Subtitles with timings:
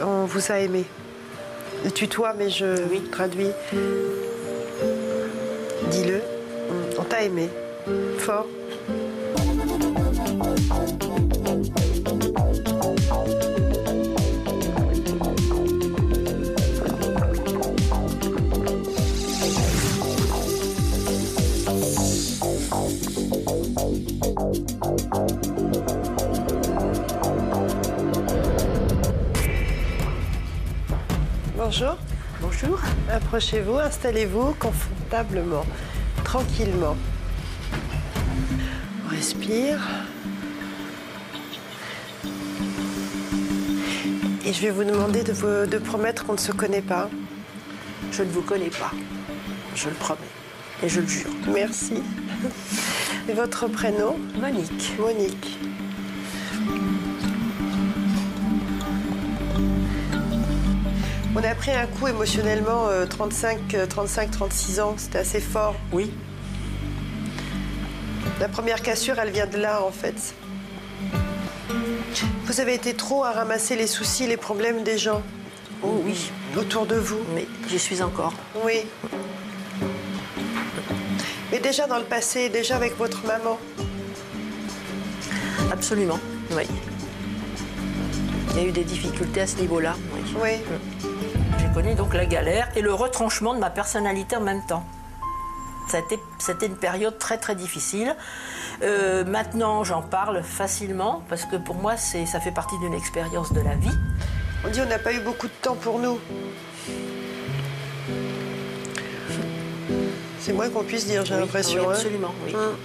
[0.00, 0.84] on vous a aimé.
[1.94, 2.66] Tutoie, mais je
[3.10, 3.50] traduis.
[5.90, 6.20] Dis-le.
[6.98, 7.48] On t'a aimé.
[8.18, 8.46] Fort.
[31.76, 31.96] Bonjour.
[32.40, 32.80] Bonjour.
[33.10, 35.66] Approchez-vous, installez-vous confortablement,
[36.22, 36.96] tranquillement.
[39.04, 39.80] On respire.
[44.46, 47.10] Et je vais vous demander de, vous- de promettre qu'on ne se connaît pas.
[48.12, 48.92] Je ne vous connais pas.
[49.74, 50.20] Je le promets.
[50.84, 51.30] Et je le jure.
[51.52, 51.94] Merci.
[53.28, 54.14] Et votre prénom?
[54.40, 54.92] Monique.
[55.00, 55.58] Monique.
[61.36, 65.74] On a pris un coup émotionnellement, euh, 35, euh, 35, 36 ans, c'était assez fort.
[65.92, 66.12] Oui.
[68.40, 70.34] La première cassure, elle vient de là, en fait.
[72.46, 75.22] Vous avez été trop à ramasser les soucis, les problèmes des gens
[75.82, 76.30] Oh oui.
[76.56, 77.18] autour de vous.
[77.34, 78.32] Mais j'y suis encore.
[78.64, 78.82] Oui.
[81.50, 83.58] Mais déjà dans le passé, déjà avec votre maman.
[85.72, 86.18] Absolument.
[86.52, 86.62] Oui.
[88.52, 89.96] Il y a eu des difficultés à ce niveau-là.
[90.14, 90.20] Oui.
[90.40, 91.10] Oui.
[91.74, 94.84] Connu donc la galère et le retranchement de ma personnalité en même temps.
[96.38, 98.14] C'était une période très très difficile.
[98.82, 103.60] Euh, maintenant, j'en parle facilement parce que pour moi, ça fait partie d'une expérience de
[103.60, 103.90] la vie.
[104.64, 106.18] On dit on n'a pas eu beaucoup de temps pour nous.
[110.40, 111.80] C'est moins qu'on puisse dire, j'ai Oui, l'impression.
[111.82, 111.92] oui, hein.
[111.92, 112.54] absolument, oui.
[112.54, 112.76] Hum.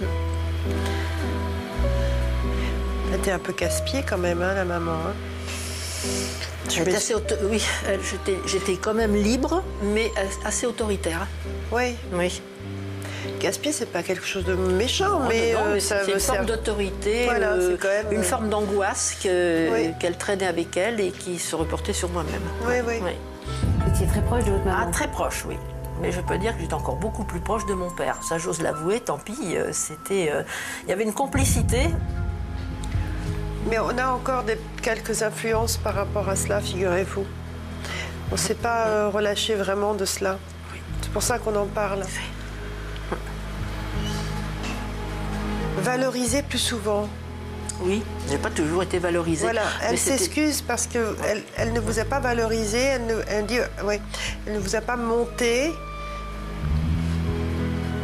[3.12, 4.92] Elle était un peu casse-pied quand même, hein, la maman.
[4.92, 5.14] hein.
[6.70, 7.62] J'étais assez auto- oui,
[8.10, 10.10] j'étais- j'étais quand même libre, mais
[10.44, 11.26] assez autoritaire.
[11.72, 12.40] Oui, Oui.
[13.40, 16.46] casse-pied, c'est pas quelque chose de méchant, mais, Non, euh, mais ça c'est une forme
[16.46, 19.94] d'autorité, Voilà, euh, même, une euh, forme d'angoisse que- Oui.
[19.98, 22.42] qu'elle traînait avec elle et qui se reportait sur moi-même.
[22.66, 22.94] Oui, oui.
[23.84, 24.84] Vous étiez très proche de votre maman.
[24.88, 25.56] Ah, très proche, oui.
[26.02, 28.22] Mais je peux dire que j'étais encore beaucoup plus proche de mon père.
[28.22, 29.54] Ça, j'ose l'avouer, tant pis.
[29.72, 30.42] C'était, euh,
[30.84, 31.90] il y avait une complicité.
[33.70, 37.24] Mais on a encore des, quelques influences par rapport à cela, figurez-vous.
[38.30, 40.38] On ne s'est pas euh, relâché vraiment de cela.
[41.00, 42.02] C'est pour ça qu'on en parle.
[45.78, 47.08] Valoriser plus souvent.
[47.82, 49.44] Oui, j'ai pas toujours été valorisée.
[49.44, 53.46] Voilà, elle s'excuse parce qu'elle elle, elle ne vous a pas valorisé, elle ne, elle
[53.46, 54.00] dit, ouais,
[54.46, 55.72] elle ne vous a pas monté.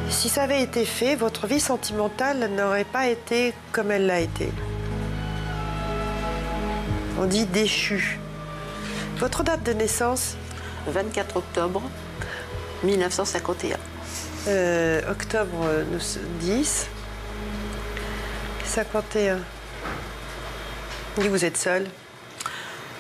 [0.09, 4.51] Si ça avait été fait, votre vie sentimentale n'aurait pas été comme elle l'a été.
[7.19, 8.19] On dit déchu.
[9.19, 10.37] Votre date de naissance
[10.89, 11.83] 24 octobre
[12.85, 13.77] 1951.
[14.49, 16.87] Euh, Octobre euh, nous- 10.
[18.65, 19.39] 51.
[21.17, 21.87] On dit que vous êtes seul?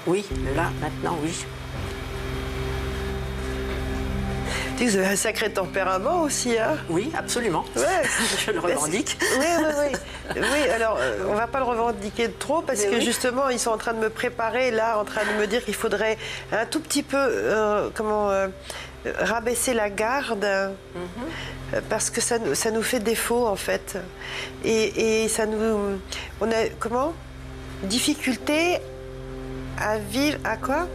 [0.06, 0.24] Oui,
[0.54, 1.44] là, maintenant, oui.
[4.78, 7.64] Vous avez un sacré tempérament aussi, hein Oui, absolument.
[7.76, 7.82] Ouais.
[8.46, 9.16] je le revendique.
[9.38, 9.98] Oui, oui, oui.
[10.36, 13.04] Oui, alors euh, on va pas le revendiquer trop parce Mais que oui.
[13.04, 15.74] justement ils sont en train de me préparer là, en train de me dire qu'il
[15.74, 16.18] faudrait
[16.52, 18.48] un tout petit peu, euh, comment, euh,
[19.18, 20.44] rabaisser la garde.
[20.44, 20.68] euh,
[21.88, 23.96] Parce que ça, nous- ça nous fait défaut en fait.
[24.64, 25.98] Et, et ça nous.
[26.40, 26.68] On a.
[26.78, 27.12] Comment?
[27.84, 28.78] Difficulté
[29.80, 30.38] à vivre.
[30.44, 30.86] À quoi?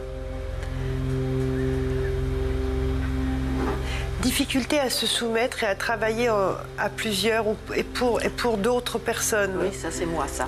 [4.21, 8.57] Difficulté à se soumettre et à travailler en- à plusieurs ou- et pour, et pour
[8.57, 9.53] d'autres personnes.
[9.59, 10.47] Oui, ça, c'est moi, ça.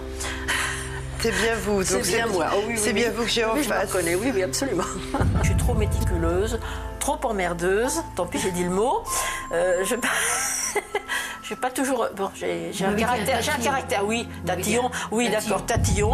[1.19, 1.83] C'est bien vous.
[1.83, 2.47] C'est bien moi.
[2.53, 2.93] Oh oui, oui, c'est oui.
[2.93, 3.91] bien vous que j'ai en oui, je face.
[3.91, 4.83] reconnais, oui, oui, absolument.
[5.41, 6.59] je suis trop méticuleuse,
[6.99, 8.01] trop emmerdeuse.
[8.15, 9.03] Tant pis, j'ai dit le mot.
[9.53, 9.95] Euh, je
[11.41, 12.07] je suis pas toujours.
[12.15, 13.41] Bon, j'ai un caractère.
[13.41, 14.27] J'ai un caractère, oui.
[14.45, 14.91] Tatillon.
[15.11, 16.13] Oui, d'accord, tatillon.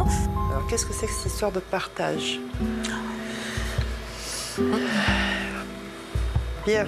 [0.52, 2.40] Alors qu'est-ce que c'est que cette histoire de partage?
[6.66, 6.86] Bien.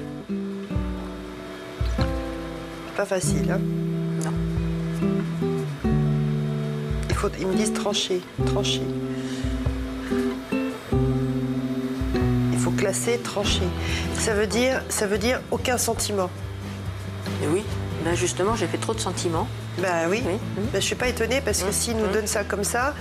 [2.96, 3.60] Pas facile, hein
[4.24, 4.34] Non.
[7.10, 8.82] Il faut, ils me disent trancher, trancher.
[12.52, 13.64] Il faut classer, trancher.
[14.18, 16.30] Ça veut dire, ça veut dire aucun sentiment.
[17.44, 17.64] Et oui.
[18.04, 19.48] Ben justement, j'ai fait trop de sentiments.
[19.78, 20.22] Ben oui.
[20.26, 20.34] Oui.
[20.74, 22.94] Ben, je suis pas étonnée parce que s'ils nous donnent ça comme ça,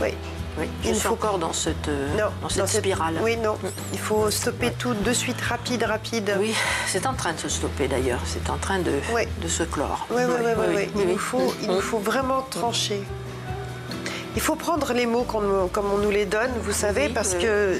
[0.00, 0.10] oui.
[0.58, 0.68] Oui.
[0.84, 3.14] Il Je suis faut- encore dans cette, euh, Non, dans cette dans cette- spirale.
[3.22, 3.56] Oui, non.
[3.92, 6.36] Il faut stopper tout de suite, rapide, rapide.
[6.38, 6.54] Oui,
[6.86, 8.20] c'est en train de se stopper d'ailleurs.
[8.24, 8.92] C'est en train de,
[9.42, 10.06] de se clore.
[10.10, 11.02] Oui, oui, oui, oui, oui.
[11.02, 13.02] Il, nous faut, il nous faut vraiment trancher.
[14.36, 17.76] Il faut prendre les mots comme, comme on nous les donne, vous savez, parce que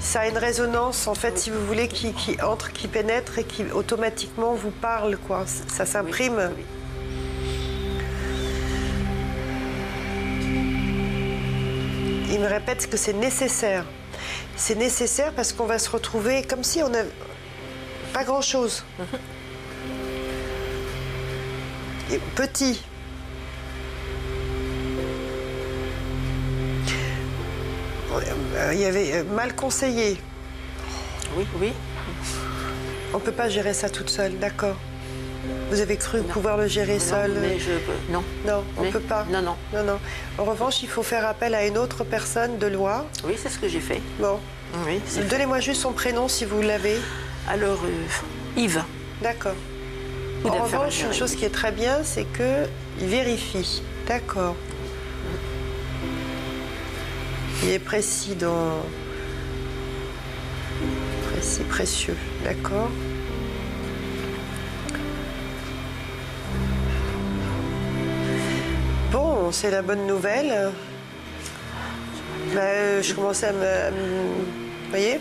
[0.00, 3.44] ça a une résonance, en fait, si vous voulez, qui, qui, entre, qui pénètre et
[3.44, 5.44] qui automatiquement vous parle, quoi.
[5.68, 6.50] Ça s'imprime.
[12.40, 13.84] Me répète que c'est nécessaire.
[14.56, 17.08] C'est nécessaire parce qu'on va se retrouver comme si on n'avait
[18.12, 18.84] pas grand-chose.
[22.34, 22.82] Petit.
[28.72, 30.20] Il y avait mal conseillé.
[31.36, 31.72] Oui, oui.
[33.14, 34.76] On ne peut pas gérer ça toute seule, d'accord.
[35.70, 37.70] Vous avez cru pouvoir le gérer seul mais je
[38.12, 38.24] Non.
[38.44, 39.24] Non, on ne peut pas.
[39.30, 39.54] Non, non.
[39.72, 39.98] Non, non.
[40.36, 43.06] En revanche, il faut faire appel à une autre personne de loi.
[43.24, 44.02] Oui, c'est ce que j'ai fait.
[44.18, 44.40] Bon.
[44.86, 45.00] Oui.
[45.30, 46.96] Donnez-moi juste son prénom si vous l'avez.
[47.48, 48.82] Alors, euh, Yves.
[49.22, 49.54] D'accord.
[50.44, 53.82] En revanche, une chose qui est très bien, c'est qu'il vérifie.
[54.08, 54.56] D'accord.
[57.62, 58.82] Il est précis dans.
[61.30, 62.16] Précis, précieux.
[62.42, 62.90] D'accord.
[69.52, 70.70] C'est la bonne nouvelle.
[72.54, 73.90] Bah, je commençais à me.
[73.90, 75.20] Vous voyez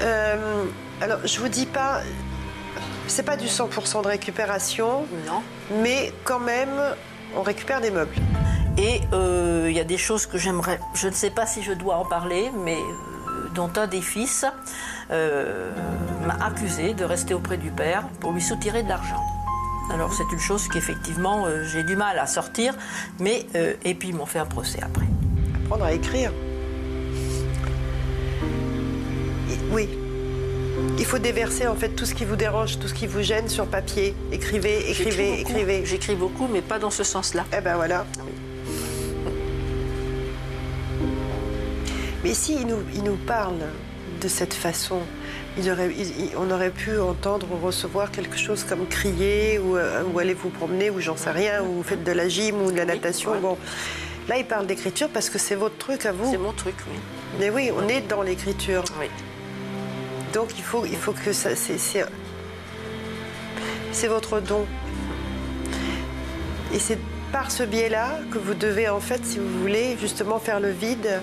[0.00, 0.64] euh,
[1.00, 2.00] Alors, je vous dis pas.
[3.06, 5.06] C'est pas du 100% de récupération.
[5.26, 5.42] Non.
[5.82, 6.80] Mais quand même,
[7.36, 8.14] on récupère des meubles.
[8.76, 10.78] Et il euh, y a des choses que j'aimerais.
[10.94, 14.44] Je ne sais pas si je dois en parler, mais euh, dont un des fils
[15.10, 15.70] euh,
[16.26, 19.24] m'a accusé de rester auprès du père pour lui soutirer de l'argent.
[19.90, 22.74] Alors c'est une chose qu'effectivement j'ai du mal à sortir,
[23.18, 23.46] mais
[23.84, 25.06] et puis ils m'ont fait un procès après.
[25.64, 26.32] Apprendre à écrire.
[29.70, 29.88] oui.
[30.98, 33.48] Il faut déverser en fait tout ce qui vous dérange, tout ce qui vous gêne
[33.48, 34.14] sur papier.
[34.32, 35.84] Écrivez, écrivez, écrivez.
[35.84, 37.44] J'écris beaucoup, mais pas dans ce sens-là.
[37.56, 38.04] Eh ben voilà.
[42.24, 43.60] Mais si il nous, il nous parle
[44.20, 45.00] de cette façon,
[45.56, 45.90] il aurait,
[46.36, 50.50] on aurait pu entendre ou recevoir quelque chose comme crier ou, euh, ou aller vous
[50.50, 53.38] promener ou j'en sais rien, ou faites de la gym ou de la natation.
[53.40, 53.56] Bon,
[54.28, 56.30] là il parle d'écriture parce que c'est votre truc à vous.
[56.30, 56.98] C'est mon truc, oui.
[57.38, 58.84] Mais oui, on est dans l'écriture.
[59.00, 59.06] Oui.
[60.32, 61.78] Donc il faut, il faut que ça, c'est,
[63.92, 64.66] c'est votre don.
[66.74, 66.98] Et c'est
[67.32, 71.20] par ce biais-là que vous devez en fait, si vous voulez, justement faire le vide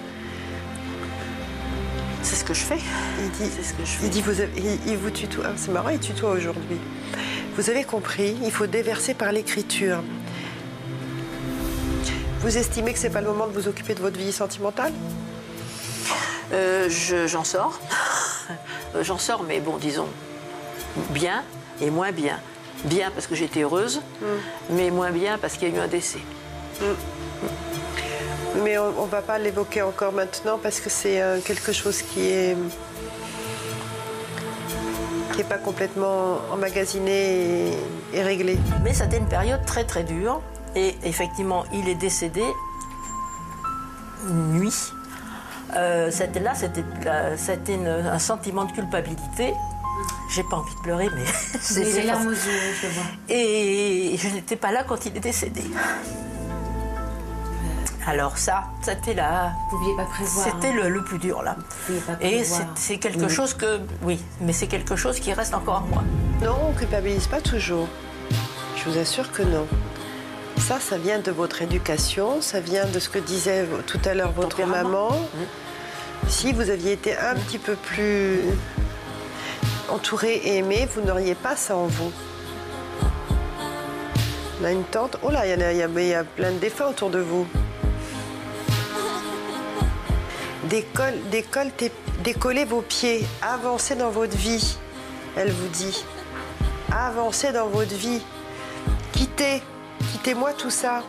[2.46, 2.78] ce que je fais.
[3.20, 4.06] Il dit, c'est ce que je fais.
[4.06, 4.42] Il dit, vous
[4.88, 5.46] il, vous tutoie.
[5.48, 6.78] Ah, c'est marrant, il tutoie aujourd'hui.
[7.56, 10.04] Vous avez compris, il faut déverser par l'écriture.
[12.42, 14.94] Vous estimez que c'est pas le moment de vous occuper de votre vie sentimentale?
[16.54, 16.88] Euh,
[17.28, 17.80] J'en sors.
[18.96, 20.08] Euh, j'en sors, mais bon, disons,
[21.10, 21.44] bien
[21.82, 22.40] et moins bien.
[22.84, 24.26] Bien parce que j'étais heureuse, mm.
[24.70, 26.20] mais moins bien parce qu'il y a eu un décès.
[26.80, 26.86] Mm.
[28.64, 32.28] Mais on ne va pas l'évoquer encore maintenant parce que c'est euh, quelque chose qui
[32.28, 32.58] est
[35.32, 37.72] qui n'est pas complètement emmagasiné
[38.14, 38.58] et, réglé.
[38.84, 40.42] Mais c'était une période très très dure
[40.76, 42.44] et effectivement il est décédé
[44.30, 44.92] une nuit.
[45.76, 49.54] Euh, c'était là, c'était, euh, un sentiment de culpabilité.
[50.34, 51.26] J'ai pas envie de pleurer, mais
[51.62, 53.04] c'est larmes aux yeux, je vois.
[53.30, 55.64] Et je n'étais pas là quand il est décédé.
[58.08, 59.54] Alors ça, c'était là.
[59.72, 60.46] Vous pouviez pas prévoir.
[60.46, 60.90] C'était hein.
[60.90, 61.56] le, plus dur là.
[61.90, 62.44] Vous pas Et
[62.76, 66.04] c'est quelque chose que, oui, mais c'est quelque chose qui reste encore en moi.
[66.44, 67.88] Non, on culpabilise pas toujours.
[68.76, 69.66] Je vous assure que non.
[70.58, 74.32] Ça, ça vient de votre éducation, ça vient de ce que disait tout à l'heure
[74.32, 75.10] votre maman.
[75.12, 76.28] Mmh.
[76.28, 78.42] Si vous aviez été un petit peu plus
[79.90, 82.12] entouré et aimé, vous n'auriez pas ça en vous.
[84.62, 85.18] On a une tante.
[85.24, 87.46] Oh là, il y, y, a plein de défunts autour de vous.
[92.24, 94.78] Décollez vos pieds, avancez dans votre vie,
[95.36, 96.06] elle vous dit.
[96.92, 98.22] Avancez dans votre vie.
[99.12, 99.62] Quittez,
[100.12, 101.04] quittez-moi tout ça.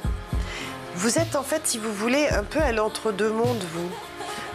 [0.97, 3.91] Vous êtes en fait, si vous voulez, un peu à l'entre-deux mondes, vous.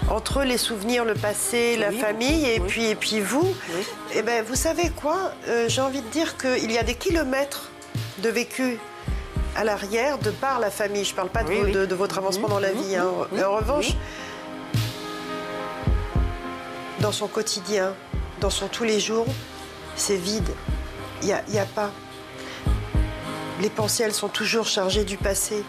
[0.09, 3.55] Entre les souvenirs, le passé, la famille, et, puis, et puis vous.
[4.13, 7.69] Eh ben, vous savez quoi euh, J'ai envie de dire qu'il y a des kilomètres
[8.17, 8.79] de vécu
[9.55, 11.05] à l'arrière de par la famille.
[11.05, 12.95] Je ne parle pas de, votre avancement dans la vie.
[12.95, 13.05] Hein.
[13.45, 13.91] en revanche,
[17.01, 17.93] dans son quotidien,
[18.39, 19.25] dans son tous les jours,
[19.95, 20.49] c'est vide.
[21.21, 21.89] Il n'y a, a, pas.
[23.59, 25.63] Les pensées, elles sont toujours chargées du passé.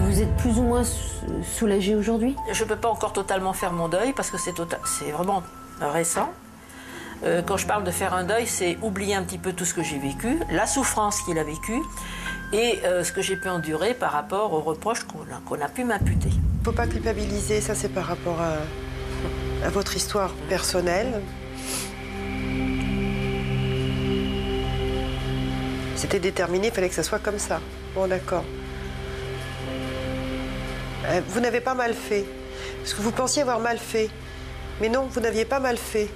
[0.00, 0.84] Vous êtes plus ou moins
[1.42, 2.34] soulagé aujourd'hui?
[2.52, 4.80] Je ne peux pas encore totalement faire mon deuil parce que c'est tota-,
[5.12, 5.42] vraiment
[5.80, 6.30] récent.
[7.24, 9.72] Euh, quand je parle de faire un deuil, c'est oublier un petit peu tout ce
[9.72, 11.80] que j'ai vécu, la souffrance qu'il a vécue,
[12.52, 15.68] et euh, ce que j'ai pu endurer par rapport aux reproches qu'on a, qu'on a
[15.68, 16.28] pu m'imputer.
[16.28, 18.58] Il ne faut pas culpabiliser, ça c'est par rapport à,
[19.64, 21.20] à votre histoire personnelle.
[25.96, 27.60] C'était déterminé, il fallait que ça soit comme ça.
[27.94, 28.44] Bon, d'accord.
[31.06, 32.24] Euh, Vous n'avez pas mal fait.
[32.80, 34.10] Parce que vous pensiez avoir mal fait.
[34.80, 36.08] Mais non, vous n'aviez pas mal fait.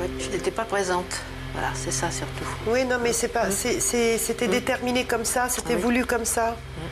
[0.00, 1.20] Ouais, je n'étais pas présente.
[1.52, 2.44] Voilà, c'est ça surtout.
[2.66, 3.78] Oui, non, mais c'est pas, c'est-
[4.18, 5.80] c'était déterminé comme ça, c'était Oui.
[5.80, 6.56] voulu comme ça.
[6.76, 6.82] Ben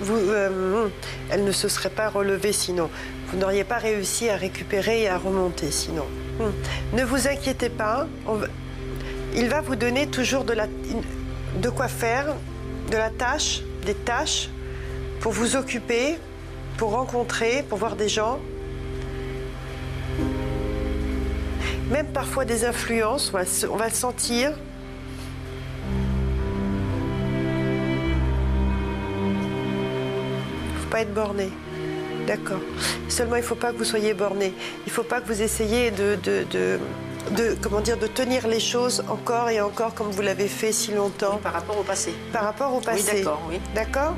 [0.00, 0.88] vous, euh,
[1.30, 2.90] elle ne se serait pas relevée sinon.
[3.28, 6.04] Vous n'auriez pas réussi à récupérer et à remonter sinon.
[6.40, 6.52] Hum.
[6.92, 8.06] Ne vous inquiétez pas.
[9.34, 12.34] il va vous donner toujours de, la, de quoi faire,
[12.90, 14.48] de la tâche, des tâches
[15.20, 16.18] pour vous occuper,
[16.76, 18.40] pour rencontrer, pour voir des gens.
[21.90, 24.52] Même parfois des influences, on va, on va le sentir.
[30.90, 31.50] Pas être borné.
[32.26, 32.60] D'accord.
[33.08, 34.52] Seulement, il ne faut pas que vous soyez borné.
[34.86, 36.78] Il ne faut pas que vous essayiez de, de, de-
[37.32, 40.92] de- comment dire, de tenir les choses encore et encore comme vous l'avez fait si
[40.92, 42.12] longtemps Par rapport au passé.
[42.32, 43.18] par rapport au passé.
[43.18, 43.60] d'accord, oui.
[43.74, 44.14] D'accord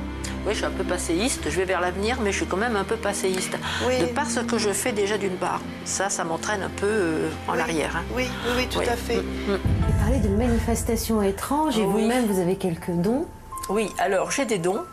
[0.46, 2.76] Oui, je suis un peu passéiste, je vais vers l'avenir, mais je suis quand même
[2.76, 3.56] un peu passéiste.
[3.86, 3.98] Oui.
[4.00, 5.60] De par ce que je fais déjà d'une part.
[5.84, 7.60] Ça, ça m'entraîne un peu euh, en Oui.
[7.60, 7.96] arrière.
[7.96, 8.02] hein.
[8.16, 8.88] Oui, oui, oui, tout Oui.
[8.88, 9.16] à fait.
[9.46, 9.58] Vous
[10.00, 12.02] parlez de manifestations étranges et Oui.
[12.02, 13.26] vous-même, vous avez quelques dons.
[13.72, 14.84] Oui, alors j'ai des dons.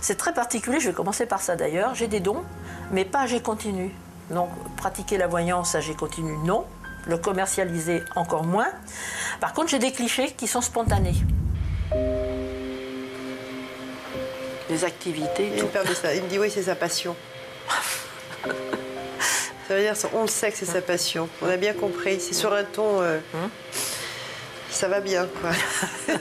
[0.00, 1.94] C'est très particulier, je vais commencer par ça d'ailleurs.
[1.96, 2.44] J'ai des dons,
[2.92, 3.92] mais pas âgé continu.
[4.30, 6.64] Donc pratiquer la voyance âgé continu, non.
[7.06, 8.68] Le commercialiser, encore moins.
[9.40, 11.14] Par contre, j'ai des clichés qui sont spontanés.
[14.70, 15.66] Les activités, Il tout.
[15.66, 16.14] me parle de ça.
[16.14, 17.16] Il me dit oui, c'est sa passion.
[19.66, 21.28] ça veut dire, on le sait que c'est sa passion.
[21.42, 22.20] On a bien compris.
[22.20, 23.00] C'est sur un ton.
[23.00, 23.18] euh,
[24.70, 25.50] Ça va bien, quoi.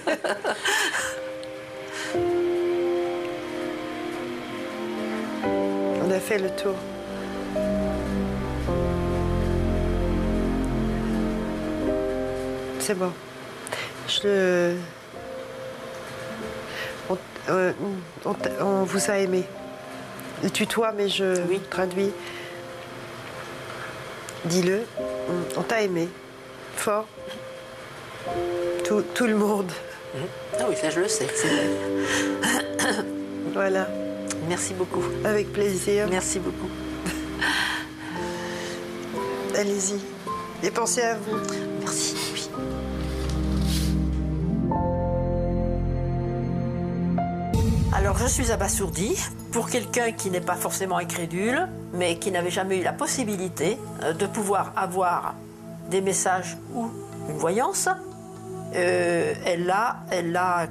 [6.06, 6.76] on a fait le tour.
[12.80, 13.12] C'est bon.
[14.08, 14.76] Je le.
[17.10, 17.18] On,
[17.50, 17.74] euh,
[18.62, 19.44] on vous a aimé.
[20.44, 21.60] Le tutoie, mais je Oui.
[21.70, 22.12] traduis.
[24.46, 24.84] Dis-le.
[25.58, 26.08] On t'a aimé.
[26.76, 27.08] Fort.
[28.86, 29.72] Tout, tout le monde.
[30.60, 31.28] Ah oui, ça je le sais.
[31.36, 31.68] c'est vrai.
[33.54, 33.88] Voilà.
[34.48, 35.04] Merci beaucoup.
[35.26, 36.08] Avec plaisir.
[36.10, 36.70] Merci beaucoup.
[39.56, 40.00] Allez-y.
[40.66, 41.38] Et pensez à vous.
[41.82, 42.16] Merci.
[42.34, 42.50] oui.
[47.94, 49.18] Alors, je suis abasourdie
[49.52, 54.14] pour quelqu'un qui n'est pas forcément incrédule, mais qui n'avait jamais eu la possibilité euh,
[54.14, 55.36] de pouvoir avoir
[55.90, 56.92] des messages ou
[57.28, 57.90] une voyance.
[58.76, 60.68] Euh, elle a, elle a,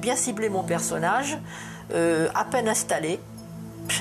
[0.00, 1.38] bien ciblé mon personnage,
[1.92, 3.20] euh, à peine installé.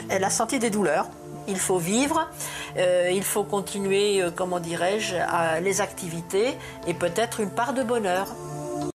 [0.10, 1.08] Elle a senti des douleurs.
[1.48, 2.30] Il faut vivre,
[2.78, 5.16] euh, il faut continuer, comment dirais-je,
[5.64, 8.28] les activités et peut-être une part de bonheur.